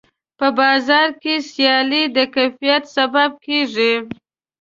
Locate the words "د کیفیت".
2.15-2.83